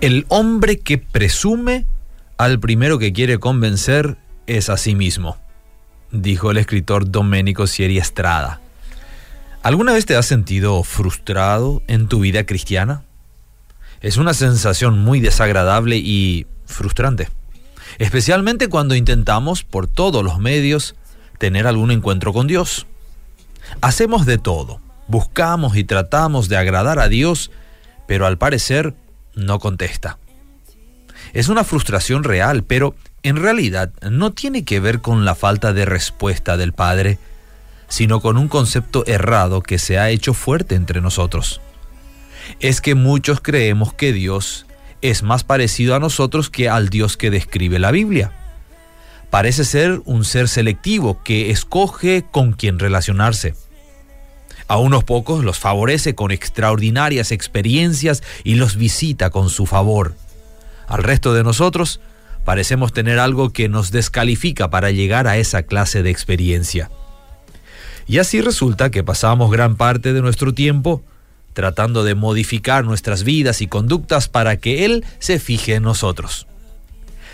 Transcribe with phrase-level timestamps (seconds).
[0.00, 1.84] El hombre que presume
[2.36, 4.16] al primero que quiere convencer
[4.46, 5.38] es a sí mismo,
[6.12, 8.60] dijo el escritor Domenico Sieri Estrada.
[9.64, 13.02] ¿Alguna vez te has sentido frustrado en tu vida cristiana?
[14.00, 17.28] Es una sensación muy desagradable y frustrante,
[17.98, 20.94] especialmente cuando intentamos por todos los medios
[21.38, 22.86] tener algún encuentro con Dios.
[23.80, 27.50] Hacemos de todo, buscamos y tratamos de agradar a Dios,
[28.06, 28.94] pero al parecer
[29.38, 30.18] no contesta.
[31.32, 35.84] Es una frustración real, pero en realidad no tiene que ver con la falta de
[35.84, 37.18] respuesta del Padre,
[37.88, 41.60] sino con un concepto errado que se ha hecho fuerte entre nosotros.
[42.60, 44.66] Es que muchos creemos que Dios
[45.00, 48.32] es más parecido a nosotros que al Dios que describe la Biblia.
[49.30, 53.54] Parece ser un ser selectivo que escoge con quién relacionarse.
[54.68, 60.14] A unos pocos los favorece con extraordinarias experiencias y los visita con su favor.
[60.86, 62.00] Al resto de nosotros
[62.44, 66.90] parecemos tener algo que nos descalifica para llegar a esa clase de experiencia.
[68.06, 71.02] Y así resulta que pasamos gran parte de nuestro tiempo
[71.58, 76.46] tratando de modificar nuestras vidas y conductas para que Él se fije en nosotros.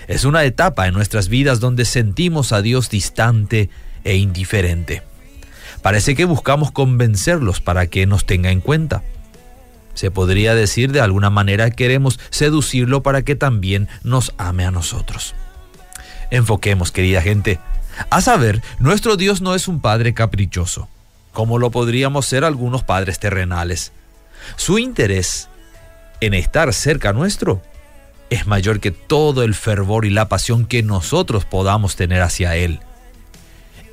[0.09, 3.69] Es una etapa en nuestras vidas donde sentimos a Dios distante
[4.03, 5.03] e indiferente.
[5.85, 9.03] Parece que buscamos convencerlos para que nos tenga en cuenta.
[9.93, 15.35] Se podría decir de alguna manera queremos seducirlo para que también nos ame a nosotros.
[16.31, 17.61] Enfoquemos, querida gente.
[18.09, 20.89] A saber, nuestro Dios no es un Padre caprichoso,
[21.35, 23.93] como lo podríamos ser algunos padres terrenales.
[24.57, 25.51] Su interés
[26.23, 27.61] en estar cerca nuestro
[28.31, 32.81] es mayor que todo el fervor y la pasión que nosotros podamos tener hacia Él.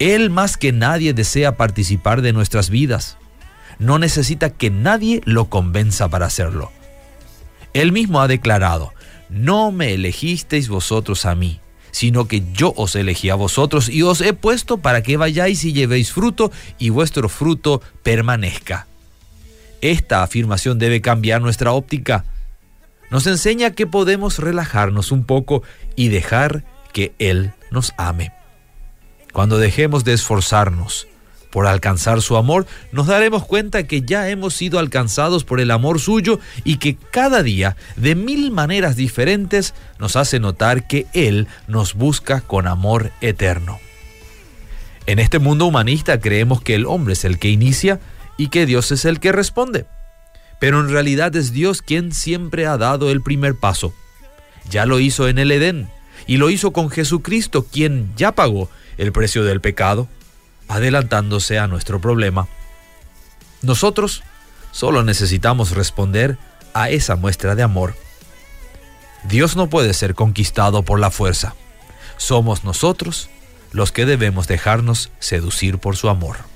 [0.02, 3.18] Él más que nadie desea participar de nuestras vidas.
[3.78, 6.72] No necesita que nadie lo convenza para hacerlo.
[7.74, 8.94] Él mismo ha declarado,
[9.30, 11.60] no me elegisteis vosotros a mí,
[11.92, 15.74] sino que yo os elegí a vosotros y os he puesto para que vayáis y
[15.74, 18.88] llevéis fruto y vuestro fruto permanezca.
[19.82, 22.26] Esta afirmación debe cambiar nuestra óptica
[23.12, 25.64] nos enseña que podemos relajarnos un poco
[25.98, 26.64] y dejar
[26.94, 28.32] que Él nos ame.
[29.32, 31.08] Cuando dejemos de esforzarnos
[31.50, 36.00] por alcanzar su amor, nos daremos cuenta que ya hemos sido alcanzados por el amor
[36.00, 41.94] suyo y que cada día, de mil maneras diferentes, nos hace notar que Él nos
[41.94, 43.80] busca con amor eterno.
[45.08, 48.00] En este mundo humanista creemos que el hombre es el que inicia
[48.38, 49.86] y que Dios es el que responde
[50.62, 53.96] pero en realidad es Dios quien siempre ha dado el primer paso.
[54.70, 55.90] Ya lo hizo en el Edén
[56.28, 60.08] y lo hizo con Jesucristo, quien ya pagó el precio del pecado,
[60.68, 62.48] adelantándose a nuestro problema.
[63.62, 64.24] Nosotros
[64.72, 66.38] solo necesitamos responder
[66.74, 67.96] a esa muestra de amor.
[69.24, 71.56] Dios no puede ser conquistado por la fuerza.
[72.18, 73.30] Somos nosotros
[73.72, 76.51] los que debemos dejarnos seducir por su amor.